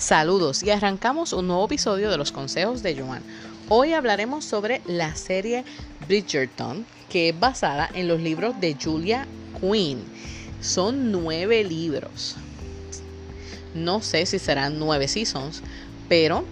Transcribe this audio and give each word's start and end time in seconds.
Saludos 0.00 0.62
y 0.62 0.70
arrancamos 0.70 1.34
un 1.34 1.46
nuevo 1.46 1.66
episodio 1.66 2.10
de 2.10 2.16
los 2.16 2.32
consejos 2.32 2.82
de 2.82 2.98
Joan. 2.98 3.22
Hoy 3.68 3.92
hablaremos 3.92 4.46
sobre 4.46 4.80
la 4.86 5.14
serie 5.14 5.62
Bridgerton, 6.08 6.86
que 7.10 7.28
es 7.28 7.38
basada 7.38 7.90
en 7.92 8.08
los 8.08 8.18
libros 8.18 8.58
de 8.62 8.78
Julia 8.82 9.26
Quinn. 9.60 10.02
Son 10.62 11.12
nueve 11.12 11.64
libros. 11.64 12.36
No 13.74 14.00
sé 14.00 14.24
si 14.24 14.38
serán 14.38 14.78
nueve 14.78 15.06
seasons, 15.06 15.62
pero 16.08 16.46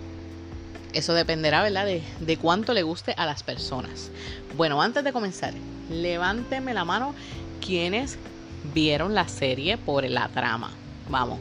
eso 0.92 1.14
dependerá, 1.14 1.62
¿verdad?, 1.62 1.86
de, 1.86 2.02
de, 2.20 2.36
cuánto 2.36 2.74
le 2.74 2.82
guste 2.82 3.14
a 3.16 3.24
las 3.24 3.42
personas. 3.44 4.10
Bueno, 4.58 4.82
antes 4.82 5.02
de 5.04 5.12
comenzar, 5.14 5.54
levánteme 5.90 6.74
la 6.74 6.84
mano 6.84 7.14
quienes 7.64 8.18
vieron 8.74 9.14
la 9.14 9.26
serie 9.26 9.78
por 9.78 10.05
la 10.05 10.28
trama. 10.28 10.70
Vamos, 11.09 11.38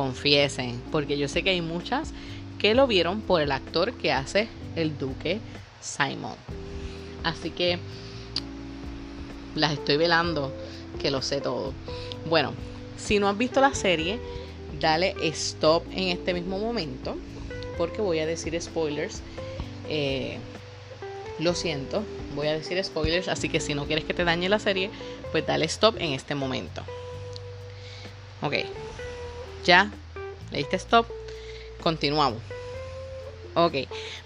confiesen, 0.00 0.80
porque 0.90 1.18
yo 1.18 1.28
sé 1.28 1.42
que 1.42 1.50
hay 1.50 1.60
muchas 1.60 2.14
que 2.58 2.74
lo 2.74 2.86
vieron 2.86 3.20
por 3.20 3.42
el 3.42 3.52
actor 3.52 3.92
que 3.92 4.12
hace 4.12 4.48
el 4.74 4.96
duque 4.96 5.40
Simon. 5.82 6.36
Así 7.22 7.50
que 7.50 7.78
las 9.54 9.74
estoy 9.74 9.98
velando, 9.98 10.54
que 11.02 11.10
lo 11.10 11.20
sé 11.20 11.42
todo. 11.42 11.74
Bueno, 12.30 12.54
si 12.96 13.18
no 13.18 13.28
has 13.28 13.36
visto 13.36 13.60
la 13.60 13.74
serie, 13.74 14.18
dale 14.80 15.14
stop 15.20 15.84
en 15.92 16.08
este 16.08 16.32
mismo 16.32 16.58
momento, 16.58 17.18
porque 17.76 18.00
voy 18.00 18.20
a 18.20 18.26
decir 18.26 18.58
spoilers. 18.58 19.20
Eh, 19.90 20.38
lo 21.40 21.54
siento, 21.54 22.04
voy 22.34 22.46
a 22.46 22.54
decir 22.54 22.82
spoilers, 22.82 23.28
así 23.28 23.50
que 23.50 23.60
si 23.60 23.74
no 23.74 23.84
quieres 23.84 24.06
que 24.06 24.14
te 24.14 24.24
dañe 24.24 24.48
la 24.48 24.60
serie, 24.60 24.88
pues 25.30 25.46
dale 25.46 25.66
stop 25.66 25.96
en 25.98 26.14
este 26.14 26.34
momento. 26.34 26.80
Ok, 28.40 28.54
ya, 29.64 29.90
le 30.50 30.58
diste 30.58 30.76
stop, 30.76 31.06
continuamos. 31.82 32.40
Ok, 33.54 33.74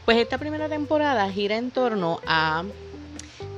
pues 0.05 0.19
esta 0.19 0.39
primera 0.39 0.69
temporada 0.69 1.31
gira 1.31 1.57
en 1.57 1.71
torno 1.71 2.21
a 2.27 2.65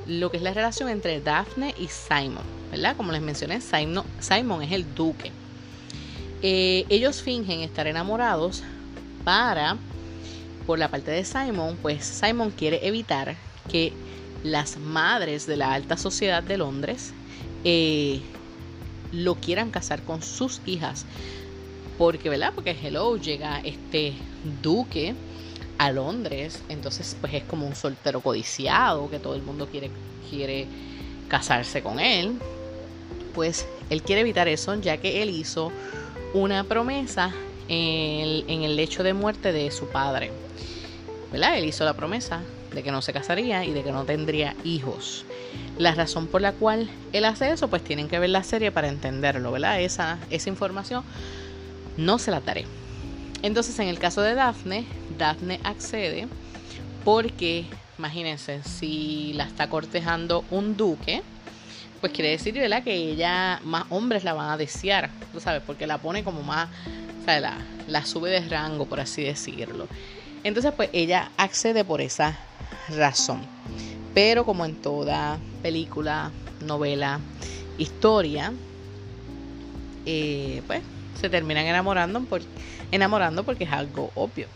lo 0.05 0.31
que 0.31 0.37
es 0.37 0.43
la 0.43 0.53
relación 0.53 0.89
entre 0.89 1.19
Daphne 1.19 1.75
y 1.77 1.87
Simon, 1.87 2.43
¿verdad? 2.71 2.95
Como 2.95 3.11
les 3.11 3.21
mencioné, 3.21 3.59
Simon, 3.59 4.05
Simon 4.19 4.63
es 4.63 4.71
el 4.71 4.95
duque. 4.95 5.31
Eh, 6.41 6.85
ellos 6.89 7.21
fingen 7.21 7.61
estar 7.61 7.87
enamorados 7.87 8.63
para, 9.23 9.77
por 10.65 10.79
la 10.79 10.89
parte 10.89 11.11
de 11.11 11.25
Simon, 11.25 11.77
pues 11.81 12.05
Simon 12.05 12.51
quiere 12.51 12.87
evitar 12.87 13.35
que 13.69 13.91
las 14.43 14.77
madres 14.77 15.45
de 15.47 15.57
la 15.57 15.73
alta 15.73 15.97
sociedad 15.97 16.43
de 16.43 16.57
Londres 16.57 17.11
eh, 17.63 18.21
lo 19.11 19.35
quieran 19.35 19.71
casar 19.71 20.03
con 20.03 20.21
sus 20.21 20.61
hijas. 20.65 21.05
Porque, 21.97 22.29
¿verdad? 22.29 22.53
Porque 22.53 22.75
hello, 22.81 23.17
llega 23.17 23.59
este 23.63 24.13
duque 24.61 25.15
a 25.77 25.91
Londres, 25.91 26.63
entonces 26.69 27.15
pues 27.19 27.33
es 27.33 27.43
como 27.43 27.67
un 27.67 27.75
soltero 27.75 28.21
codiciado 28.21 29.09
que 29.09 29.19
todo 29.19 29.35
el 29.35 29.41
mundo 29.41 29.67
quiere, 29.67 29.91
quiere 30.29 30.67
casarse 31.27 31.81
con 31.81 31.99
él. 31.99 32.39
Pues 33.33 33.67
él 33.89 34.01
quiere 34.01 34.21
evitar 34.21 34.47
eso 34.47 34.73
ya 34.75 34.97
que 34.97 35.21
él 35.21 35.29
hizo 35.29 35.71
una 36.33 36.63
promesa 36.63 37.33
en 37.67 38.61
el, 38.63 38.75
lecho 38.75 39.03
de 39.03 39.13
muerte 39.13 39.51
de 39.51 39.71
su 39.71 39.87
padre. 39.87 40.31
¿Verdad? 41.31 41.57
Él 41.57 41.65
hizo 41.65 41.83
la 41.83 41.93
promesa 41.93 42.41
de 42.73 42.83
que 42.83 42.91
no 42.91 43.01
se 43.01 43.13
casaría 43.13 43.65
y 43.65 43.71
de 43.71 43.83
que 43.83 43.91
no 43.91 44.05
tendría 44.05 44.55
hijos. 44.63 45.25
La 45.77 45.93
razón 45.93 46.27
por 46.27 46.41
la 46.41 46.53
cual 46.53 46.89
él 47.11 47.25
hace 47.25 47.51
eso, 47.51 47.69
pues 47.69 47.83
tienen 47.83 48.07
que 48.07 48.19
ver 48.19 48.29
la 48.29 48.43
serie 48.43 48.71
para 48.71 48.87
entenderlo, 48.87 49.51
¿verdad? 49.51 49.81
Esa, 49.81 50.19
esa 50.29 50.49
información 50.49 51.03
no 51.97 52.19
se 52.19 52.31
la 52.31 52.39
daré. 52.41 52.65
Entonces, 53.43 53.77
en 53.79 53.87
el 53.87 53.99
caso 53.99 54.21
de 54.21 54.35
Daphne, 54.35 54.85
Daphne 55.17 55.59
accede 55.63 56.27
porque, 57.03 57.65
imagínense, 57.97 58.63
si 58.63 59.33
la 59.33 59.45
está 59.45 59.69
cortejando 59.69 60.43
un 60.49 60.75
duque, 60.75 61.21
pues 61.99 62.11
quiere 62.11 62.31
decir, 62.31 62.53
¿verdad? 62.53 62.83
Que 62.83 62.95
ella, 62.95 63.59
más 63.63 63.85
hombres 63.89 64.23
la 64.23 64.33
van 64.33 64.49
a 64.49 64.57
desear, 64.57 65.09
tú 65.31 65.39
sabes, 65.39 65.61
porque 65.65 65.87
la 65.87 65.97
pone 65.97 66.23
como 66.23 66.41
más, 66.43 66.69
o 67.21 67.25
sea, 67.25 67.39
la, 67.39 67.57
la 67.87 68.05
sube 68.05 68.29
de 68.29 68.47
rango, 68.47 68.85
por 68.85 68.99
así 68.99 69.23
decirlo. 69.23 69.87
Entonces, 70.43 70.73
pues 70.75 70.89
ella 70.93 71.31
accede 71.37 71.83
por 71.83 72.01
esa 72.01 72.37
razón. 72.89 73.41
Pero 74.13 74.45
como 74.45 74.65
en 74.65 74.75
toda 74.81 75.39
película, 75.61 76.31
novela, 76.65 77.19
historia, 77.77 78.53
eh, 80.05 80.61
pues 80.67 80.81
se 81.17 81.29
terminan 81.29 81.65
enamorando, 81.65 82.21
por, 82.21 82.41
enamorando 82.91 83.43
porque 83.43 83.65
es 83.65 83.71
algo 83.71 84.11
obvio. 84.15 84.47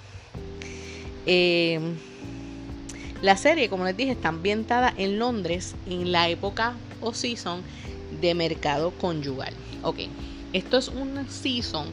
Eh, 1.25 1.79
la 3.21 3.37
serie, 3.37 3.69
como 3.69 3.85
les 3.85 3.95
dije, 3.95 4.11
está 4.11 4.29
ambientada 4.29 4.93
en 4.97 5.19
Londres 5.19 5.75
en 5.85 6.11
la 6.11 6.29
época 6.29 6.73
o 7.01 7.13
season 7.13 7.61
de 8.19 8.33
mercado 8.33 8.91
conyugal. 8.91 9.53
Ok, 9.83 9.99
esto 10.53 10.77
es 10.77 10.87
un 10.87 11.29
season 11.29 11.87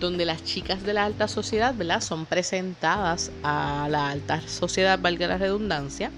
donde 0.00 0.24
las 0.24 0.42
chicas 0.42 0.82
de 0.82 0.92
la 0.92 1.04
alta 1.04 1.28
sociedad, 1.28 1.74
¿verdad? 1.74 2.00
Son 2.00 2.26
presentadas 2.26 3.30
a 3.44 3.86
la 3.88 4.10
alta 4.10 4.40
sociedad, 4.48 4.98
valga 4.98 5.28
la 5.28 5.38
redundancia. 5.38 6.10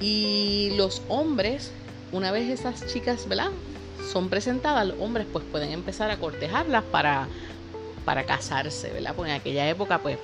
Y 0.00 0.70
los 0.76 1.02
hombres, 1.08 1.72
una 2.12 2.30
vez 2.30 2.48
esas 2.48 2.86
chicas, 2.86 3.28
¿verdad? 3.28 3.50
Son 4.12 4.28
presentadas, 4.28 4.86
los 4.86 4.96
hombres 5.00 5.26
pues 5.30 5.44
pueden 5.44 5.70
empezar 5.70 6.10
a 6.10 6.18
cortejarlas 6.18 6.84
para, 6.84 7.28
para 8.04 8.24
casarse, 8.24 8.90
¿verdad? 8.92 9.14
Porque 9.14 9.32
en 9.32 9.36
aquella 9.36 9.68
época, 9.68 9.98
pues, 10.00 10.18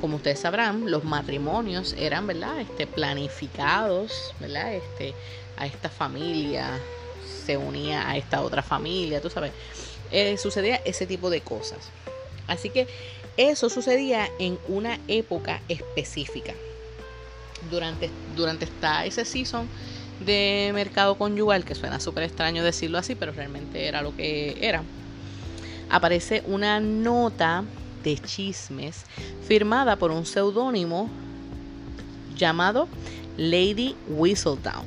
como 0.00 0.16
ustedes 0.16 0.38
sabrán, 0.38 0.90
los 0.90 1.02
matrimonios 1.04 1.94
eran, 1.98 2.26
¿verdad? 2.26 2.60
Este, 2.60 2.86
planificados, 2.86 4.34
¿verdad? 4.38 4.74
Este, 4.74 5.14
a 5.56 5.66
esta 5.66 5.88
familia 5.88 6.68
se 7.44 7.56
unía 7.56 8.08
a 8.08 8.16
esta 8.16 8.42
otra 8.42 8.62
familia, 8.62 9.20
tú 9.20 9.30
sabes. 9.30 9.52
Eh, 10.10 10.36
sucedía 10.38 10.76
ese 10.84 11.06
tipo 11.06 11.30
de 11.30 11.40
cosas. 11.40 11.90
Así 12.46 12.70
que 12.70 12.86
eso 13.36 13.68
sucedía 13.68 14.28
en 14.38 14.58
una 14.68 14.98
época 15.08 15.60
específica. 15.68 16.54
Durante, 17.70 18.10
durante 18.36 18.66
esta, 18.66 19.04
ese 19.06 19.24
season 19.24 19.68
de 20.20 20.70
mercado 20.74 21.16
conyugal, 21.16 21.64
que 21.64 21.74
suena 21.74 22.00
súper 22.00 22.24
extraño 22.24 22.64
decirlo 22.64 22.98
así, 22.98 23.14
pero 23.14 23.32
realmente 23.32 23.86
era 23.86 24.02
lo 24.02 24.16
que 24.16 24.56
era, 24.60 24.82
aparece 25.90 26.42
una 26.46 26.80
nota 26.80 27.64
de 28.02 28.18
chismes 28.18 29.04
firmada 29.46 29.96
por 29.96 30.10
un 30.10 30.26
seudónimo 30.26 31.08
llamado 32.36 32.88
Lady 33.36 33.96
Whistledown. 34.08 34.84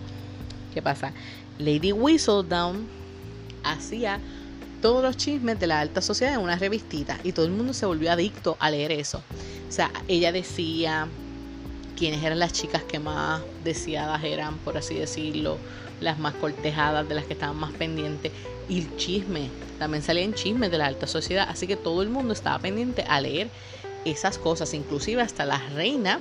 ¿Qué 0.74 0.82
pasa? 0.82 1.14
Lady 1.58 1.92
Whistledown 1.92 2.88
hacía 3.64 4.20
todos 4.82 5.04
los 5.04 5.18
chismes 5.18 5.60
de 5.60 5.68
la 5.68 5.80
alta 5.80 6.02
sociedad 6.02 6.36
en 6.36 6.42
una 6.42 6.56
revistita 6.56 7.18
y 7.24 7.32
todo 7.32 7.46
el 7.46 7.52
mundo 7.52 7.74
se 7.74 7.86
volvió 7.86 8.12
adicto 8.12 8.58
a 8.60 8.70
leer 8.70 8.92
eso. 8.92 9.24
O 9.68 9.72
sea, 9.72 9.92
ella 10.08 10.32
decía 10.32 11.08
quiénes 11.98 12.24
eran 12.24 12.40
las 12.40 12.54
chicas 12.54 12.84
que 12.84 13.00
más 13.00 13.42
deseadas 13.64 14.24
eran, 14.24 14.58
por 14.60 14.78
así 14.78 14.96
decirlo, 14.96 15.58
las 16.00 16.20
más 16.20 16.36
cortejadas, 16.36 17.10
de 17.10 17.16
las 17.16 17.26
que 17.26 17.34
estaban 17.34 17.58
más 17.58 17.74
pendientes. 17.74 18.32
Y 18.70 18.82
el 18.82 18.96
chisme, 18.98 19.50
también 19.80 20.04
salían 20.04 20.34
chismes 20.34 20.70
de 20.72 20.78
la 20.78 20.86
alta 20.86 21.08
sociedad, 21.08 21.48
así 21.50 21.68
que 21.68 21.76
todo 21.76 22.02
el 22.04 22.10
mundo 22.10 22.34
estaba 22.34 22.60
pendiente 22.60 23.04
a 23.08 23.20
leer 23.20 23.50
esas 24.06 24.38
cosas, 24.38 24.74
inclusive 24.74 25.22
hasta 25.22 25.46
la 25.46 25.58
reina 25.76 26.20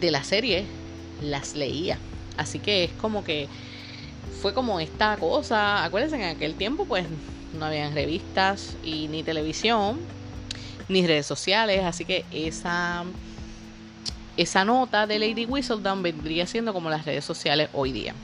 de 0.00 0.10
la 0.10 0.24
serie 0.24 0.64
las 1.22 1.54
leía. 1.54 1.98
Así 2.36 2.58
que 2.58 2.84
es 2.84 2.92
como 2.92 3.22
que 3.22 3.48
fue 4.40 4.54
como 4.54 4.80
esta 4.80 5.16
cosa, 5.18 5.84
acuérdense 5.84 6.16
que 6.16 6.30
en 6.30 6.36
aquel 6.36 6.54
tiempo 6.54 6.86
pues 6.86 7.04
no 7.58 7.66
habían 7.66 7.94
revistas 7.94 8.76
y 8.82 9.08
ni 9.08 9.22
televisión, 9.22 9.98
ni 10.88 11.06
redes 11.06 11.26
sociales, 11.26 11.84
así 11.84 12.04
que 12.04 12.24
esa 12.32 13.04
esa 14.40 14.64
nota 14.64 15.06
de 15.06 15.18
Lady 15.18 15.44
Whistledown 15.44 16.02
vendría 16.02 16.46
siendo 16.46 16.72
como 16.72 16.88
las 16.88 17.04
redes 17.04 17.26
sociales 17.26 17.68
hoy 17.74 17.92
día. 17.92 18.14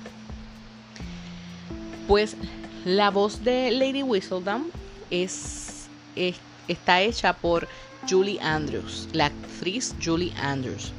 Pues 2.08 2.36
la 2.86 3.10
voz 3.10 3.44
de 3.44 3.70
Lady 3.70 4.02
Whistledown 4.02 4.70
es, 5.10 5.88
está 6.68 7.02
hecha 7.02 7.34
por 7.34 7.68
Julie 8.08 8.40
Andrews, 8.40 9.08
la 9.12 9.26
actriz 9.26 9.94
Julie 10.02 10.32
Andrews. 10.40 10.92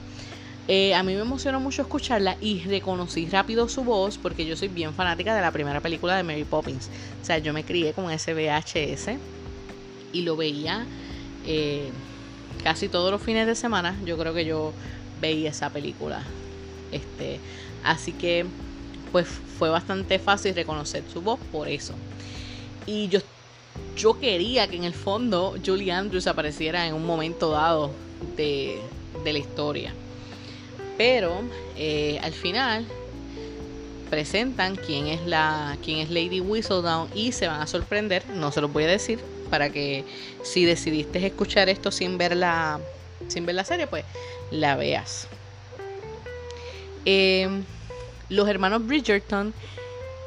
Eh, 0.67 0.93
a 0.93 1.01
mí 1.01 1.15
me 1.15 1.21
emocionó 1.21 1.59
mucho 1.59 1.81
escucharla 1.81 2.37
y 2.39 2.59
reconocí 2.59 3.25
rápido 3.25 3.67
su 3.69 3.83
voz 3.83 4.19
porque 4.19 4.45
yo 4.45 4.55
soy 4.55 4.67
bien 4.67 4.93
fanática 4.93 5.33
de 5.33 5.41
la 5.41 5.51
primera 5.51 5.81
película 5.81 6.15
de 6.15 6.21
Mary 6.21 6.43
Poppins. 6.43 6.89
O 7.23 7.25
sea, 7.25 7.39
yo 7.39 7.53
me 7.53 7.63
crié 7.63 7.93
con 7.93 8.11
ese 8.11 8.35
VHS 8.35 9.17
y 10.13 10.21
lo 10.21 10.35
veía 10.35 10.85
eh, 11.47 11.89
casi 12.63 12.87
todos 12.87 13.11
los 13.11 13.21
fines 13.21 13.47
de 13.47 13.55
semana. 13.55 13.95
Yo 14.05 14.17
creo 14.17 14.33
que 14.33 14.45
yo 14.45 14.73
veía 15.21 15.49
esa 15.49 15.69
película. 15.69 16.23
Este, 16.91 17.39
así 17.83 18.11
que 18.13 18.45
pues 19.11 19.27
fue 19.27 19.69
bastante 19.69 20.19
fácil 20.19 20.53
reconocer 20.55 21.03
su 21.11 21.21
voz 21.21 21.39
por 21.51 21.67
eso. 21.67 21.93
Y 22.85 23.07
yo 23.07 23.19
yo 23.95 24.19
quería 24.19 24.67
que 24.67 24.75
en 24.75 24.83
el 24.83 24.93
fondo 24.93 25.55
Julie 25.65 25.91
Andrews 25.91 26.27
apareciera 26.27 26.87
en 26.87 26.93
un 26.93 27.05
momento 27.05 27.49
dado 27.49 27.91
de, 28.35 28.79
de 29.23 29.33
la 29.33 29.39
historia. 29.39 29.93
Pero 30.97 31.41
eh, 31.75 32.19
al 32.23 32.33
final 32.33 32.85
presentan 34.09 34.75
quién 34.75 35.07
es 35.07 35.25
la 35.25 35.77
quién 35.83 35.99
es 35.99 36.09
Lady 36.09 36.39
Whistledown 36.39 37.09
y 37.13 37.33
se 37.33 37.47
van 37.47 37.61
a 37.61 37.67
sorprender, 37.67 38.23
no 38.29 38.51
se 38.51 38.61
los 38.61 38.71
voy 38.71 38.85
a 38.85 38.87
decir 38.87 39.19
para 39.47 39.69
que 39.69 40.03
si 40.43 40.65
decidiste 40.65 41.25
escuchar 41.25 41.69
esto 41.69 41.91
sin 41.91 42.17
ver 42.17 42.35
la 42.35 42.79
sin 43.27 43.45
ver 43.45 43.55
la 43.55 43.63
serie, 43.63 43.87
pues 43.87 44.05
la 44.51 44.75
veas. 44.75 45.27
Em, 47.05 47.63
los 48.29 48.47
hermanos 48.47 48.85
Bridgerton 48.85 49.53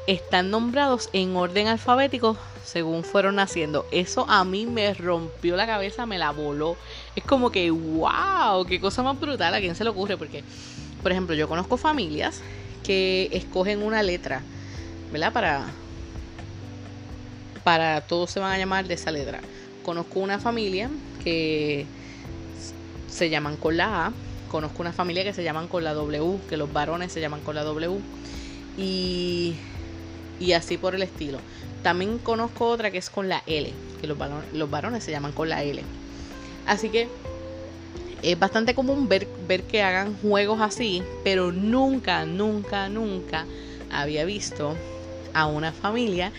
están 0.07 0.49
nombrados 0.49 1.09
en 1.13 1.35
orden 1.35 1.67
alfabético 1.67 2.37
según 2.63 3.03
fueron 3.03 3.35
naciendo. 3.35 3.85
Eso 3.91 4.25
a 4.29 4.43
mí 4.45 4.65
me 4.65 4.93
rompió 4.93 5.55
la 5.55 5.65
cabeza, 5.65 6.05
me 6.05 6.17
la 6.17 6.31
voló. 6.31 6.77
Es 7.15 7.23
como 7.23 7.51
que, 7.51 7.69
wow, 7.71 8.65
qué 8.67 8.79
cosa 8.79 9.03
más 9.03 9.19
brutal. 9.19 9.53
¿A 9.53 9.59
quién 9.59 9.75
se 9.75 9.83
le 9.83 9.89
ocurre? 9.89 10.17
Porque, 10.17 10.43
por 11.01 11.11
ejemplo, 11.11 11.35
yo 11.35 11.47
conozco 11.47 11.77
familias 11.77 12.41
que 12.83 13.29
escogen 13.31 13.83
una 13.83 14.03
letra, 14.03 14.41
¿verdad? 15.11 15.33
Para, 15.33 15.65
para 17.63 18.01
todos 18.01 18.31
se 18.31 18.39
van 18.39 18.51
a 18.53 18.57
llamar 18.57 18.87
de 18.87 18.95
esa 18.95 19.11
letra. 19.11 19.41
Conozco 19.83 20.19
una 20.19 20.39
familia 20.39 20.89
que 21.23 21.85
se 23.07 23.29
llaman 23.29 23.57
con 23.57 23.77
la 23.77 24.07
A. 24.07 24.13
Conozco 24.49 24.81
una 24.81 24.93
familia 24.93 25.23
que 25.23 25.33
se 25.33 25.43
llaman 25.43 25.67
con 25.67 25.83
la 25.83 25.93
W, 25.93 26.39
que 26.49 26.57
los 26.57 26.71
varones 26.71 27.11
se 27.11 27.21
llaman 27.21 27.41
con 27.41 27.55
la 27.55 27.63
W. 27.63 27.99
Y, 28.77 29.55
y 30.39 30.53
así 30.53 30.77
por 30.77 30.95
el 30.95 31.03
estilo. 31.03 31.39
También 31.83 32.19
conozco 32.19 32.67
otra 32.67 32.91
que 32.91 32.97
es 32.97 33.09
con 33.09 33.27
la 33.29 33.43
L, 33.47 33.73
que 33.99 34.07
los 34.07 34.17
varones, 34.17 34.51
los 34.53 34.69
varones 34.69 35.03
se 35.03 35.11
llaman 35.11 35.31
con 35.31 35.49
la 35.49 35.63
L. 35.63 35.81
Así 36.67 36.89
que 36.89 37.09
es 38.21 38.37
bastante 38.37 38.75
común 38.75 39.07
ver, 39.07 39.27
ver 39.47 39.63
que 39.63 39.81
hagan 39.81 40.15
juegos 40.17 40.61
así, 40.61 41.01
pero 41.23 41.51
nunca, 41.51 42.25
nunca, 42.25 42.87
nunca 42.87 43.45
había 43.89 44.25
visto 44.25 44.75
a 45.33 45.47
una 45.47 45.71
familia 45.71 46.31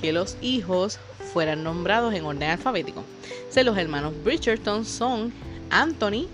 que 0.00 0.12
los 0.12 0.36
hijos 0.40 0.98
fueran 1.32 1.62
nombrados 1.62 2.14
en 2.14 2.24
orden 2.24 2.50
alfabético. 2.50 3.04
Se 3.50 3.64
los 3.64 3.76
hermanos 3.76 4.14
Bridgerton 4.24 4.84
son 4.84 5.32
Anthony, 5.70 6.26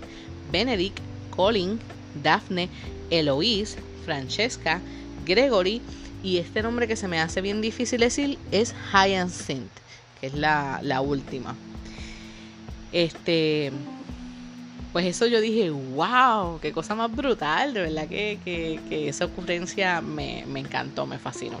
Benedict, 0.51 0.99
Colin, 1.35 1.79
Daphne, 2.23 2.69
Eloise, 3.09 3.77
Francesca, 4.05 4.81
Gregory 5.25 5.81
y 6.23 6.37
este 6.37 6.63
nombre 6.63 6.87
que 6.87 6.95
se 6.95 7.07
me 7.07 7.19
hace 7.19 7.41
bien 7.41 7.61
difícil 7.61 7.99
decir 7.99 8.39
es 8.51 8.73
Hyacinth, 8.91 9.71
que 10.19 10.27
es 10.27 10.33
la, 10.33 10.79
la 10.81 11.01
última. 11.01 11.55
Este, 12.91 13.71
pues 14.93 15.05
eso 15.05 15.27
yo 15.27 15.41
dije, 15.41 15.69
wow, 15.69 16.59
qué 16.61 16.71
cosa 16.71 16.95
más 16.95 17.13
brutal, 17.13 17.73
de 17.73 17.81
verdad 17.81 18.07
que, 18.07 18.39
que, 18.45 19.09
esa 19.09 19.25
ocurrencia 19.25 19.99
me, 19.99 20.45
me, 20.47 20.61
encantó, 20.61 21.05
me 21.05 21.19
fascinó. 21.19 21.59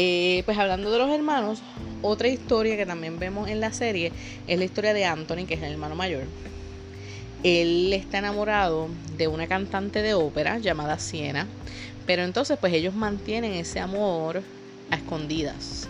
Eh, 0.00 0.44
pues 0.44 0.56
hablando 0.56 0.92
de 0.92 0.98
los 0.98 1.10
hermanos, 1.10 1.60
otra 2.02 2.28
historia 2.28 2.76
que 2.76 2.86
también 2.86 3.18
vemos 3.18 3.48
en 3.48 3.58
la 3.58 3.72
serie 3.72 4.12
es 4.46 4.56
la 4.56 4.64
historia 4.64 4.94
de 4.94 5.04
Anthony, 5.04 5.44
que 5.44 5.54
es 5.54 5.62
el 5.62 5.72
hermano 5.72 5.96
mayor. 5.96 6.22
Él 7.42 7.92
está 7.92 8.18
enamorado 8.18 8.90
de 9.16 9.26
una 9.26 9.48
cantante 9.48 10.00
de 10.00 10.14
ópera 10.14 10.58
llamada 10.58 11.00
Siena, 11.00 11.48
pero 12.06 12.22
entonces 12.22 12.58
pues 12.60 12.72
ellos 12.74 12.94
mantienen 12.94 13.54
ese 13.54 13.80
amor 13.80 14.44
a 14.88 14.94
escondidas. 14.94 15.88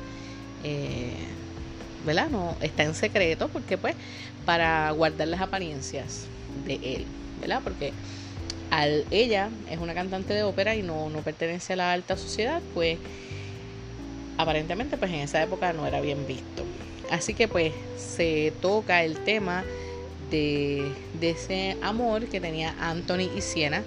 Eh, 0.64 1.12
¿Verdad? 2.06 2.31
No, 2.31 2.56
está 2.62 2.84
en 2.84 2.94
secreto 2.94 3.49
porque 3.49 3.76
pues 3.76 3.94
para 4.46 4.90
guardar 4.93 5.28
las 5.28 5.43
apariencias 5.43 6.28
de 6.64 6.81
él, 6.82 7.06
¿verdad? 7.43 7.60
Porque 7.62 7.93
al 8.70 9.05
ella 9.10 9.50
es 9.69 9.78
una 9.78 9.93
cantante 9.93 10.32
de 10.32 10.44
ópera 10.44 10.75
y 10.75 10.82
no, 10.82 11.10
no 11.10 11.20
pertenece 11.20 11.75
a 11.75 11.76
la 11.76 11.93
alta 11.93 12.16
sociedad, 12.16 12.62
pues 12.72 12.99
aparentemente 14.38 14.96
pues 14.96 15.11
en 15.11 15.20
esa 15.20 15.43
época 15.43 15.73
no 15.75 15.87
era 15.87 16.00
bien 16.00 16.26
visto. 16.26 16.64
Así 17.11 17.35
que 17.35 17.49
pues 17.49 17.73
se 17.96 18.52
toca 18.61 19.02
el 19.02 19.19
tema 19.25 19.64
de, 20.31 20.93
ese 21.20 21.76
amor 21.82 22.26
que 22.26 22.40
tenía 22.40 22.75
Anthony 22.81 23.29
y 23.37 23.40
Siena. 23.40 23.82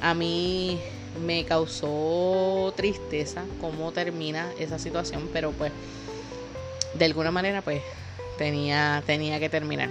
A 0.00 0.14
mí 0.14 0.78
me 1.24 1.44
causó 1.44 2.72
tristeza 2.76 3.44
cómo 3.60 3.92
termina 3.92 4.50
esa 4.58 4.78
situación, 4.78 5.28
pero 5.32 5.52
pues 5.52 5.72
de 6.94 7.04
alguna 7.04 7.30
manera 7.30 7.62
pues 7.62 7.82
tenía, 8.38 9.02
tenía 9.06 9.40
que 9.40 9.48
terminar. 9.48 9.90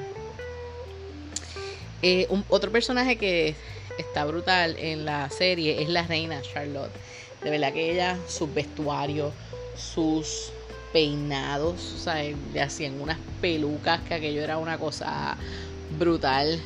Eh, 2.02 2.28
otro 2.50 2.72
personaje 2.72 3.18
que 3.18 3.56
está 3.98 4.26
brutal 4.26 4.76
en 4.78 5.06
la 5.06 5.30
serie 5.30 5.82
es 5.82 5.90
la 5.90 6.04
reina 6.04 6.42
Charlotte. 6.42 6.92
De 7.44 7.50
verdad 7.50 7.74
que 7.74 7.92
ella, 7.92 8.18
sus 8.28 8.54
vestuarios, 8.54 9.34
sus 9.78 10.52
peinados, 10.94 11.94
o 11.94 11.98
sea, 11.98 12.24
le 12.24 12.62
hacían 12.62 13.02
unas 13.02 13.18
pelucas 13.42 14.02
que 14.02 14.14
aquello 14.14 14.42
era 14.42 14.58
una 14.58 14.78
cosa 14.78 15.36
brutal. 15.98 16.62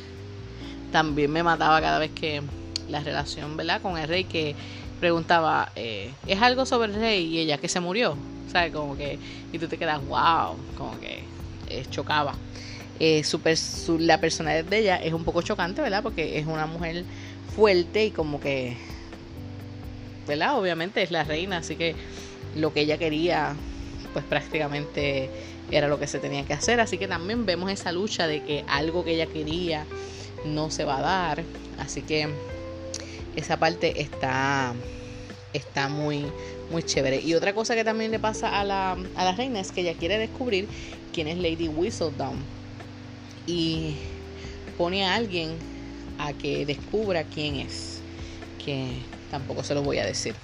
También 0.92 1.30
me 1.30 1.42
mataba 1.42 1.80
cada 1.80 1.98
vez 1.98 2.12
que 2.12 2.42
la 2.88 3.00
relación, 3.00 3.56
¿verdad? 3.56 3.82
Con 3.82 3.98
el 3.98 4.08
rey 4.08 4.24
que 4.24 4.54
preguntaba, 5.00 5.72
eh, 5.76 6.12
¿es 6.26 6.40
algo 6.40 6.66
sobre 6.66 6.92
el 6.92 6.94
rey 6.94 7.26
y 7.26 7.38
ella 7.38 7.58
que 7.58 7.68
se 7.68 7.80
murió? 7.80 8.16
¿Sabes? 8.52 8.72
Como 8.72 8.96
que, 8.96 9.18
y 9.52 9.58
tú 9.58 9.68
te 9.68 9.78
quedas, 9.78 10.00
wow, 10.06 10.56
como 10.76 10.98
que 11.00 11.24
eh, 11.68 11.84
chocaba. 11.90 12.34
Eh, 12.98 13.22
la 13.98 14.20
personalidad 14.20 14.64
de 14.64 14.78
ella 14.78 14.96
es 14.96 15.12
un 15.12 15.24
poco 15.24 15.40
chocante, 15.42 15.80
¿verdad? 15.80 16.02
Porque 16.02 16.38
es 16.38 16.46
una 16.46 16.66
mujer 16.66 17.04
fuerte 17.56 18.04
y 18.04 18.10
como 18.10 18.40
que, 18.40 18.76
¿verdad? 20.26 20.58
Obviamente 20.58 21.02
es 21.02 21.10
la 21.10 21.24
reina, 21.24 21.58
así 21.58 21.76
que 21.76 21.96
lo 22.54 22.72
que 22.72 22.80
ella 22.80 22.98
quería, 22.98 23.54
pues 24.12 24.24
prácticamente 24.24 25.30
era 25.70 25.88
lo 25.88 25.98
que 25.98 26.06
se 26.06 26.18
tenía 26.18 26.44
que 26.44 26.52
hacer. 26.52 26.80
Así 26.80 26.98
que 26.98 27.08
también 27.08 27.46
vemos 27.46 27.70
esa 27.70 27.92
lucha 27.92 28.26
de 28.26 28.42
que 28.42 28.64
algo 28.68 29.04
que 29.04 29.14
ella 29.14 29.26
quería 29.26 29.84
no 30.44 30.70
se 30.70 30.84
va 30.84 30.98
a 30.98 31.02
dar. 31.02 31.44
Así 31.78 32.02
que 32.02 32.28
esa 33.36 33.58
parte 33.58 34.00
está, 34.00 34.74
está 35.52 35.88
muy, 35.88 36.26
muy 36.70 36.82
chévere. 36.82 37.20
Y 37.20 37.34
otra 37.34 37.54
cosa 37.54 37.74
que 37.74 37.84
también 37.84 38.10
le 38.10 38.18
pasa 38.18 38.60
a 38.60 38.64
la, 38.64 38.96
a 39.16 39.24
la 39.24 39.32
reina 39.32 39.60
es 39.60 39.72
que 39.72 39.82
ella 39.82 39.94
quiere 39.94 40.18
descubrir 40.18 40.68
quién 41.12 41.28
es 41.28 41.38
Lady 41.38 41.68
Whistledown. 41.68 42.36
Y 43.46 43.94
pone 44.76 45.04
a 45.04 45.14
alguien 45.14 45.56
a 46.18 46.32
que 46.32 46.66
descubra 46.66 47.24
quién 47.24 47.56
es. 47.56 48.00
Que 48.64 48.88
tampoco 49.30 49.62
se 49.62 49.74
lo 49.74 49.82
voy 49.82 49.98
a 49.98 50.06
decir. 50.06 50.34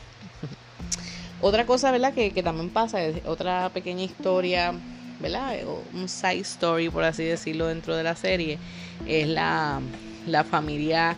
Otra 1.41 1.67
cosa, 1.67 1.91
¿verdad? 1.91 2.15
Que, 2.15 2.33
que 2.33 2.43
también 2.43 2.71
pasa, 2.71 3.03
es 3.03 3.25
otra 3.27 3.71
pequeña 3.71 4.03
historia, 4.03 4.75
¿verdad? 5.21 5.57
Un 5.95 6.09
side 6.09 6.41
story, 6.41 6.89
por 6.89 7.05
así 7.05 7.25
decirlo, 7.25 7.67
dentro 7.67 7.97
de 7.97 8.03
la 8.03 8.17
serie. 8.17 8.59
Es 9.07 9.29
la, 9.29 9.81
la 10.27 10.45
familia 10.45 11.17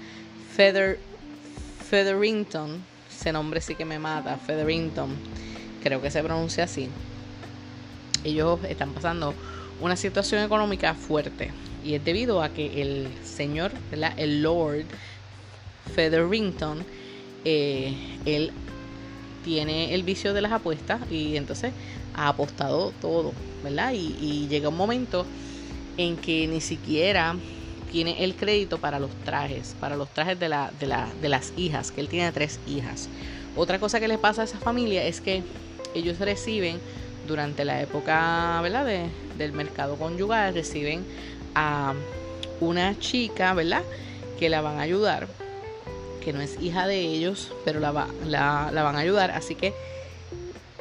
Feather 0.55 0.99
Featherington, 1.89 2.85
ese 3.11 3.33
nombre 3.33 3.61
sí 3.63 3.75
que 3.75 3.87
me 3.87 3.99
mata, 3.99 4.37
Featherington, 4.37 5.17
creo 5.83 6.03
que 6.03 6.11
se 6.11 6.23
pronuncia 6.23 6.65
así. 6.65 6.89
Ellos 8.25 8.61
están 8.69 8.93
pasando 8.93 9.33
una 9.81 9.97
situación 9.97 10.45
económica 10.45 10.93
fuerte 10.93 11.51
y 11.85 11.95
es 11.95 12.05
debido 12.05 12.43
a 12.43 12.51
que 12.51 12.83
el 12.83 13.09
señor, 13.25 13.73
el 14.17 14.43
Lord 14.43 14.85
Featherington, 15.95 16.85
eh, 17.45 17.95
él 18.27 18.53
tiene 19.49 19.95
el 19.95 20.03
vicio 20.03 20.35
de 20.35 20.43
las 20.43 20.53
apuestas 20.53 21.01
y 21.11 21.39
entonces 21.39 21.73
ha 22.13 22.29
apostado 22.29 22.93
todo, 23.01 23.33
¿verdad? 23.65 23.95
Y, 23.95 24.47
llega 24.47 24.69
un 24.69 24.77
momento 24.77 25.25
en 25.97 26.19
que 26.19 26.47
ni 26.47 26.61
siquiera 26.61 27.35
tiene 27.91 28.25
el 28.25 28.35
crédito 28.35 28.77
para 28.77 29.01
los 29.01 29.11
trajes, 29.25 29.75
para 29.81 29.97
los 29.97 30.13
trajes 30.13 30.39
de, 30.39 30.51
la, 30.51 30.71
de, 30.79 30.87
la, 30.87 31.09
de 31.23 31.31
las 31.31 31.55
hijas, 31.57 31.91
que 31.91 32.03
él 32.03 32.09
tiene 32.09 32.31
tres 32.31 32.61
hijas. 32.69 33.09
Otra 33.57 33.79
cosa 33.79 33.99
que 34.01 34.07
le 34.07 34.19
pasa 34.19 34.43
a 34.43 34.45
esa 34.45 34.59
familia 34.59 35.03
es 35.05 35.23
que 35.23 35.43
ellos 35.95 36.19
reciben 36.19 36.79
durante 37.27 37.65
la 37.65 37.81
época 37.81 38.61
¿verdad? 38.61 38.85
del 39.39 39.53
mercado 39.53 39.97
conyugal, 39.97 40.53
reciben 40.53 41.07
a 41.55 41.95
una 42.61 42.99
chica, 42.99 43.55
¿verdad? 43.55 43.83
Que 44.39 44.51
la 44.51 44.61
van 44.61 44.79
a 44.79 44.83
ayudar, 44.83 45.27
que 46.29 46.35
no 46.35 46.43
es 46.43 46.61
hija 46.61 46.87
de 46.87 47.01
ellos, 47.01 47.55
pero 47.65 47.81
la, 47.81 47.91
va, 47.91 48.07
la, 48.27 48.71
van 48.71 48.97
a 48.97 48.99
ayudar. 48.99 49.31
Así 49.31 49.55
que 49.55 49.73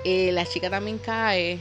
eh, 0.03 0.33
la 0.33 0.45
chica 0.45 0.69
también 0.69 0.97
cae 0.97 1.57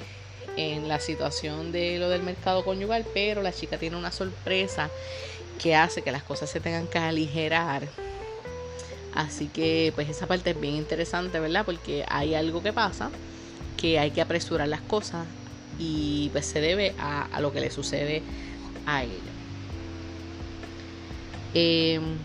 en 0.57 0.88
la 0.88 0.99
situación 0.99 1.71
de 1.71 2.00
lo 2.00 2.09
del 2.09 2.25
mercado 2.25 2.64
conyugal, 2.64 3.07
pero 3.14 3.43
la 3.43 3.52
chica 3.52 3.78
tiene 3.78 3.97
una 3.97 4.11
sorpresa 4.11 4.90
que 5.62 5.76
hace 5.76 6.02
que 6.02 6.11
las 6.11 6.25
cosas 6.25 6.50
se 6.50 6.59
tengan 6.59 6.88
que 6.88 6.99
aligerar. 6.99 7.87
Así 9.14 9.47
que 9.47 9.93
pues 9.95 10.09
esa 10.09 10.26
parte 10.26 10.50
es 10.50 10.61
bien 10.61 10.75
interesante, 10.75 11.38
¿verdad? 11.38 11.64
Porque 11.64 12.05
hay 12.09 12.35
algo 12.35 12.64
que 12.64 12.73
pasa 12.73 13.12
que 13.76 14.00
hay 14.00 14.11
que 14.11 14.21
apresurar 14.21 14.66
las 14.66 14.81
cosas 14.81 15.28
y 15.78 16.31
pues 16.33 16.45
se 16.45 16.61
debe 16.61 16.93
a, 16.99 17.40
lo 17.40 17.52
que 17.52 17.61
le 17.61 17.71
sucede 17.71 18.21
a 18.85 19.05
ella. 19.05 19.12
Em, 21.55 22.19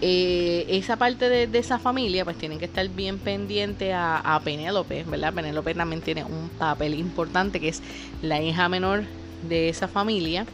eh, 0.00 0.66
esa 0.68 0.96
parte 0.96 1.28
de, 1.28 1.58
esa 1.58 1.78
familia, 1.78 2.24
pues 2.24 2.38
tienen 2.38 2.58
que 2.58 2.64
estar 2.64 2.88
bien 2.88 3.18
pendiente 3.18 3.92
a, 3.92 4.18
a 4.18 4.40
Penélope, 4.40 5.04
¿verdad? 5.04 5.34
Penélope 5.34 5.74
también 5.74 6.00
tiene 6.00 6.24
un 6.24 6.48
papel 6.48 6.94
importante 6.94 7.60
que 7.60 7.68
es 7.68 7.82
la 8.22 8.40
hija 8.40 8.68
menor 8.68 9.04
de 9.48 9.68
esa 9.68 9.88
familia. 9.88 10.46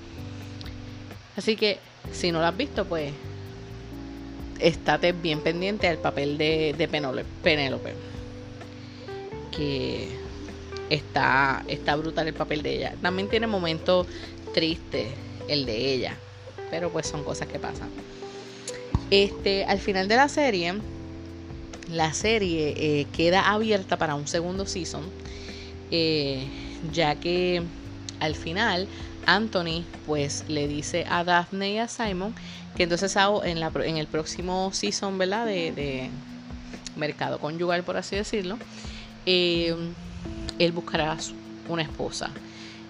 Así 1.36 1.56
que 1.56 1.78
si 2.12 2.32
no 2.32 2.40
lo 2.40 2.46
has 2.46 2.56
visto, 2.56 2.84
pues 2.86 3.12
estate 4.58 5.12
bien 5.12 5.40
pendiente 5.40 5.88
al 5.88 5.98
papel 5.98 6.38
de, 6.38 6.74
de 6.76 6.88
Penélope. 6.88 7.94
Que 9.52 10.08
está, 10.90 11.64
está 11.68 11.96
brutal 11.96 12.28
el 12.28 12.34
papel 12.34 12.62
de 12.62 12.76
ella. 12.76 12.94
También 13.00 13.28
tiene 13.28 13.46
momentos 13.46 14.06
tristes 14.54 15.08
el 15.48 15.66
de 15.66 15.92
ella. 15.92 16.16
Pero 16.70 16.90
pues 16.90 17.06
son 17.06 17.22
cosas 17.22 17.48
que 17.48 17.58
pasan. 17.58 17.90
Este, 19.10 19.64
al 19.64 19.78
final 19.78 20.08
de 20.08 20.16
la 20.16 20.28
serie, 20.28 20.74
la 21.90 22.12
serie 22.12 22.74
eh, 22.76 23.06
queda 23.16 23.52
abierta 23.52 23.96
para 23.96 24.14
un 24.14 24.26
segundo 24.26 24.66
season, 24.66 25.04
eh, 25.90 26.44
ya 26.92 27.14
que 27.14 27.62
al 28.18 28.34
final 28.34 28.88
Anthony 29.26 29.84
pues 30.06 30.44
le 30.48 30.66
dice 30.66 31.04
a 31.08 31.22
Daphne 31.22 31.72
y 31.72 31.78
a 31.78 31.88
Simon 31.88 32.34
que 32.76 32.82
entonces 32.84 33.16
en, 33.44 33.60
la, 33.60 33.72
en 33.84 33.96
el 33.96 34.06
próximo 34.06 34.70
season, 34.72 35.18
¿verdad? 35.18 35.46
De, 35.46 36.10
mercado 36.96 37.38
conyugal, 37.38 37.84
por 37.84 37.98
así 37.98 38.16
decirlo, 38.16 38.56
eh, 39.26 39.74
él 40.58 40.72
buscará 40.72 41.16
una 41.68 41.82
esposa. 41.82 42.30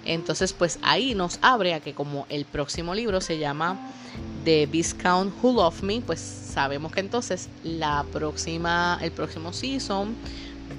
Entonces, 0.07 0.53
pues 0.53 0.79
ahí 0.83 1.15
nos 1.15 1.39
abre 1.43 1.75
a 1.75 1.81
que 1.81 1.95
como 1.95 2.27
el 2.29 2.45
próximo 2.45 2.95
libro 2.95 3.21
se 3.21 3.39
llama 3.39 3.79
The 4.45 4.67
Viscount 4.67 5.35
Who 5.43 5.55
Loved 5.55 5.83
Me, 5.83 6.01
pues 6.01 6.21
sabemos 6.21 6.93
que 6.93 7.01
entonces 7.01 7.49
la 7.65 8.05
próxima, 8.13 8.99
el 9.03 9.11
próximo 9.11 9.53
season 9.53 10.15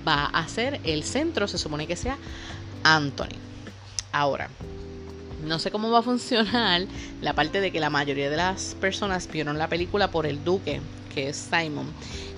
va 0.07 0.25
a 0.25 0.47
ser 0.47 0.79
el 0.83 1.03
centro, 1.03 1.47
se 1.47 1.57
supone 1.57 1.85
que 1.87 1.95
sea 1.95 2.17
Anthony. 2.83 3.35
Ahora, 4.11 4.49
no 5.43 5.59
sé 5.59 5.69
cómo 5.69 5.91
va 5.91 5.99
a 5.99 6.03
funcionar 6.03 6.87
la 7.21 7.33
parte 7.33 7.61
de 7.61 7.71
que 7.71 7.79
la 7.79 7.89
mayoría 7.89 8.29
de 8.29 8.37
las 8.37 8.75
personas 8.75 9.29
vieron 9.31 9.57
la 9.57 9.67
película 9.67 10.09
por 10.09 10.25
el 10.25 10.43
duque, 10.43 10.81
que 11.13 11.29
es 11.29 11.49
Simon. 11.51 11.91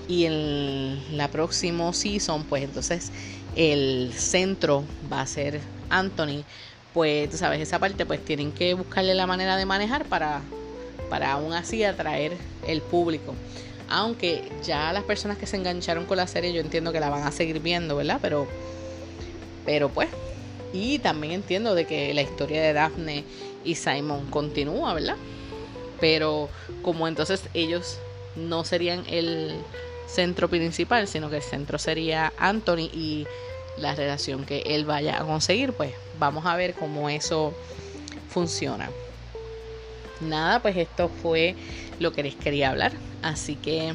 Y 0.08 0.24
en 0.24 1.16
la 1.16 1.28
próxima 1.28 1.92
season, 1.92 2.44
pues 2.44 2.64
entonces 2.64 3.12
el 3.54 4.12
centro 4.14 4.84
va 5.12 5.20
a 5.20 5.26
ser 5.26 5.60
Anthony 5.88 6.44
pues 6.92 7.30
tú 7.30 7.36
sabes, 7.36 7.60
esa 7.60 7.78
parte 7.78 8.06
pues 8.06 8.24
tienen 8.24 8.52
que 8.52 8.74
buscarle 8.74 9.14
la 9.14 9.26
manera 9.26 9.56
de 9.56 9.66
manejar 9.66 10.04
para, 10.06 10.42
para 11.08 11.32
aún 11.32 11.52
así 11.52 11.84
atraer 11.84 12.36
el 12.66 12.82
público. 12.82 13.34
Aunque 13.88 14.50
ya 14.62 14.92
las 14.92 15.02
personas 15.04 15.36
que 15.36 15.46
se 15.46 15.56
engancharon 15.56 16.06
con 16.06 16.16
la 16.16 16.26
serie 16.26 16.52
yo 16.52 16.60
entiendo 16.60 16.92
que 16.92 17.00
la 17.00 17.10
van 17.10 17.24
a 17.24 17.32
seguir 17.32 17.60
viendo, 17.60 17.96
¿verdad? 17.96 18.18
Pero, 18.22 18.46
pero 19.66 19.88
pues, 19.88 20.08
y 20.72 21.00
también 21.00 21.32
entiendo 21.32 21.74
de 21.74 21.86
que 21.86 22.14
la 22.14 22.22
historia 22.22 22.62
de 22.62 22.72
Daphne 22.72 23.24
y 23.64 23.74
Simon 23.74 24.26
continúa, 24.30 24.94
¿verdad? 24.94 25.16
Pero 26.00 26.48
como 26.82 27.08
entonces 27.08 27.42
ellos 27.52 27.98
no 28.36 28.64
serían 28.64 29.04
el 29.08 29.60
centro 30.06 30.48
principal, 30.48 31.08
sino 31.08 31.30
que 31.30 31.36
el 31.36 31.42
centro 31.42 31.78
sería 31.78 32.32
Anthony 32.38 32.90
y 32.92 33.26
la 33.80 33.94
relación 33.94 34.44
que 34.44 34.62
él 34.66 34.84
vaya 34.84 35.20
a 35.20 35.24
conseguir, 35.24 35.72
pues 35.72 35.92
vamos 36.18 36.46
a 36.46 36.56
ver 36.56 36.74
cómo 36.74 37.08
eso 37.08 37.54
funciona. 38.28 38.90
Nada, 40.20 40.60
pues 40.60 40.76
esto 40.76 41.08
fue 41.22 41.54
lo 41.98 42.12
que 42.12 42.22
les 42.22 42.34
quería 42.34 42.70
hablar. 42.70 42.92
Así 43.22 43.56
que 43.56 43.94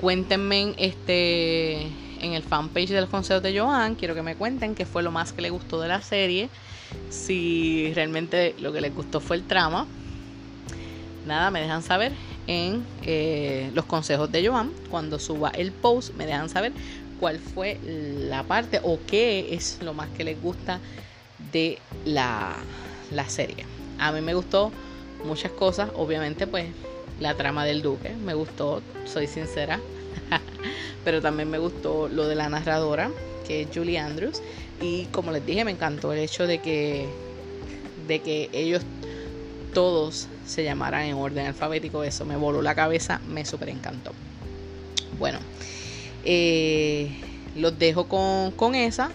cuéntenme 0.00 0.74
este 0.78 1.82
en 2.20 2.32
el 2.32 2.42
fanpage 2.42 2.88
de 2.88 3.00
los 3.00 3.10
consejos 3.10 3.42
de 3.42 3.58
Joan. 3.58 3.94
Quiero 3.94 4.14
que 4.14 4.22
me 4.22 4.34
cuenten 4.34 4.74
qué 4.74 4.86
fue 4.86 5.02
lo 5.02 5.10
más 5.10 5.32
que 5.32 5.42
les 5.42 5.52
gustó 5.52 5.80
de 5.80 5.88
la 5.88 6.02
serie. 6.02 6.48
Si 7.10 7.92
realmente 7.94 8.54
lo 8.58 8.72
que 8.72 8.80
les 8.80 8.94
gustó 8.94 9.20
fue 9.20 9.36
el 9.36 9.44
trama. 9.44 9.86
Nada, 11.26 11.50
me 11.50 11.60
dejan 11.60 11.82
saber 11.82 12.12
en 12.46 12.84
eh, 13.02 13.70
los 13.74 13.84
consejos 13.84 14.32
de 14.32 14.48
Joan. 14.48 14.72
Cuando 14.90 15.18
suba 15.18 15.50
el 15.50 15.72
post, 15.72 16.14
me 16.14 16.26
dejan 16.26 16.48
saber 16.48 16.72
cuál 17.18 17.38
fue 17.38 17.78
la 17.82 18.44
parte 18.44 18.80
o 18.82 18.98
qué 19.06 19.54
es 19.54 19.78
lo 19.82 19.94
más 19.94 20.08
que 20.10 20.24
les 20.24 20.40
gusta 20.40 20.80
de 21.38 21.80
la, 22.04 22.56
serie. 23.28 23.66
A 23.98 24.12
mí 24.12 24.20
me 24.20 24.34
gustó 24.34 24.70
muchas 25.24 25.52
cosas, 25.52 25.90
obviamente 25.94 26.46
pues 26.46 26.66
la 27.20 27.34
trama 27.34 27.64
del 27.64 27.82
duque, 27.82 28.10
me 28.10 28.34
gustó, 28.34 28.82
soy 29.04 29.26
sincera, 29.26 29.80
pero 31.04 31.20
también 31.20 31.50
me 31.50 31.58
gustó 31.58 32.08
lo 32.08 32.28
de 32.28 32.36
la 32.36 32.48
narradora, 32.48 33.10
que 33.46 33.62
es 33.62 33.68
Julie 33.74 33.98
Andrews, 33.98 34.40
y 34.80 35.06
como 35.06 35.32
les 35.32 35.44
dije, 35.44 35.64
me 35.64 35.72
encantó 35.72 36.12
el 36.12 36.20
hecho 36.20 36.46
de 36.46 36.58
que, 36.58 37.08
de 38.06 38.20
que 38.20 38.50
ellos 38.52 38.82
todos 39.72 40.28
se 40.44 40.64
llamaran 40.64 41.06
en 41.06 41.14
orden 41.14 41.46
alfabético, 41.46 42.04
eso 42.04 42.24
me 42.24 42.36
voló 42.36 42.62
la 42.62 42.74
cabeza, 42.74 43.20
me 43.26 43.44
súper 43.44 43.68
encantó. 43.70 44.12
Bueno, 45.18 45.40
eh, 46.30 47.08
los 47.56 47.78
dejo 47.78 48.06
con, 48.06 48.74
esa. 48.74 49.10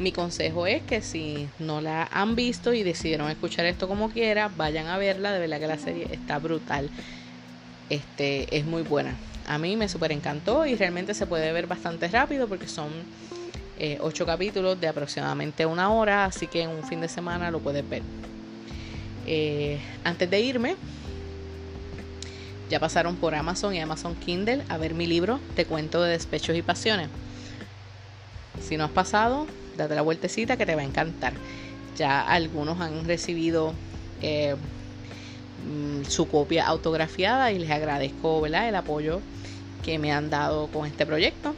Mi 0.00 0.10
consejo 0.10 0.66
es 0.66 0.82
que 0.82 1.00
si 1.00 1.48
no 1.60 1.80
la 1.80 2.08
han 2.12 2.34
visto 2.34 2.74
y 2.74 2.82
decidieron 2.82 3.30
escuchar 3.30 3.66
esto 3.66 3.86
como 3.86 4.10
quiera, 4.10 4.48
vayan 4.48 4.88
a 4.88 4.98
verla. 4.98 5.32
De 5.32 5.38
verdad 5.38 5.60
que 5.60 5.68
la 5.68 5.78
serie 5.78 6.08
está 6.10 6.40
brutal. 6.40 6.90
Este, 7.88 8.54
es 8.56 8.66
muy 8.66 8.82
buena. 8.82 9.14
A 9.46 9.58
mí 9.58 9.76
me 9.76 9.88
súper 9.88 10.10
encantó 10.10 10.66
y 10.66 10.74
realmente 10.74 11.14
se 11.14 11.26
puede 11.26 11.52
ver 11.52 11.68
bastante 11.68 12.08
rápido 12.08 12.48
porque 12.48 12.66
son 12.66 12.90
eh, 13.78 13.98
ocho 14.00 14.26
capítulos 14.26 14.80
de 14.80 14.88
aproximadamente 14.88 15.64
una 15.66 15.92
hora. 15.92 16.24
Así 16.24 16.48
que 16.48 16.62
en 16.62 16.70
un 16.70 16.82
fin 16.82 17.00
de 17.00 17.08
semana 17.08 17.52
lo 17.52 17.60
puedes 17.60 17.88
ver. 17.88 18.02
Eh, 19.24 19.78
antes 20.02 20.28
de 20.28 20.40
irme, 20.40 20.74
ya 22.68 22.80
pasaron 22.80 23.16
por 23.16 23.34
Amazon 23.34 23.74
y 23.74 23.80
Amazon 23.80 24.14
Kindle 24.16 24.64
a 24.68 24.76
ver 24.76 24.94
mi 24.94 25.06
libro 25.06 25.40
Te 25.54 25.64
cuento 25.64 26.02
de 26.02 26.10
despechos 26.10 26.56
y 26.56 26.62
pasiones. 26.62 27.08
Si 28.60 28.76
no 28.76 28.84
has 28.84 28.90
pasado, 28.90 29.46
date 29.76 29.94
la 29.94 30.02
vueltecita 30.02 30.56
que 30.56 30.66
te 30.66 30.74
va 30.74 30.80
a 30.80 30.84
encantar. 30.84 31.34
Ya 31.96 32.20
algunos 32.20 32.80
han 32.80 33.04
recibido 33.06 33.72
eh, 34.22 34.56
mm, 35.66 36.04
su 36.04 36.28
copia 36.28 36.66
autografiada 36.66 37.52
y 37.52 37.58
les 37.58 37.70
agradezco 37.70 38.44
el 38.46 38.54
apoyo 38.54 39.20
que 39.84 39.98
me 39.98 40.12
han 40.12 40.30
dado 40.30 40.66
con 40.68 40.86
este 40.86 41.06
proyecto 41.06 41.54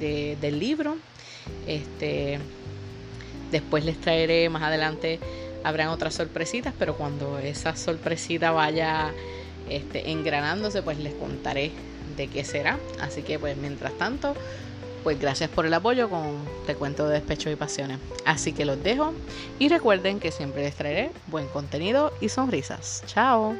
del 0.00 0.58
libro. 0.58 0.96
Este, 1.66 2.38
después 3.50 3.84
les 3.84 4.00
traeré 4.00 4.48
más 4.48 4.62
adelante, 4.62 5.20
habrán 5.64 5.88
otras 5.88 6.14
sorpresitas, 6.14 6.74
pero 6.78 6.96
cuando 6.96 7.38
esa 7.38 7.76
sorpresita 7.76 8.50
vaya 8.50 9.12
este, 9.70 10.10
engranándose, 10.10 10.82
pues 10.82 10.98
les 10.98 11.14
contaré 11.14 11.72
de 12.16 12.28
qué 12.28 12.44
será. 12.44 12.78
Así 13.00 13.22
que 13.22 13.38
pues 13.38 13.56
mientras 13.56 13.92
tanto, 13.94 14.34
pues 15.02 15.18
gracias 15.20 15.50
por 15.50 15.66
el 15.66 15.74
apoyo 15.74 16.10
con 16.10 16.44
Te 16.66 16.74
cuento 16.74 17.08
de 17.08 17.14
despechos 17.14 17.52
y 17.52 17.56
pasiones. 17.56 17.98
Así 18.24 18.52
que 18.52 18.64
los 18.64 18.82
dejo 18.82 19.14
y 19.58 19.68
recuerden 19.68 20.20
que 20.20 20.32
siempre 20.32 20.62
les 20.62 20.74
traeré 20.74 21.12
buen 21.28 21.46
contenido 21.48 22.12
y 22.20 22.28
sonrisas. 22.28 23.02
Chao. 23.06 23.54